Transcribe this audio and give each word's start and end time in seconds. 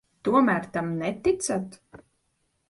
Tomēr 0.27 0.65
tam 0.77 0.89
neticat? 1.01 1.79